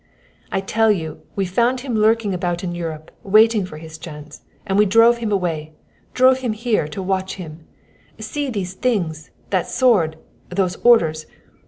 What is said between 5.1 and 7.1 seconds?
him away drove him here to